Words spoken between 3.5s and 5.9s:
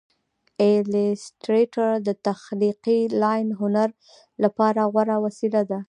هنر لپاره غوره وسیله ده.